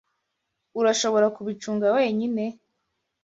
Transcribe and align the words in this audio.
Urashobora 0.79 1.27
kubicunga 1.35 1.87
wenyine? 1.95 2.43